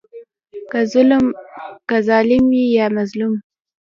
که 1.89 1.97
ظالم 2.13 2.43
وي 2.51 2.63
یا 2.77 2.87
مظلوم. 2.97 3.33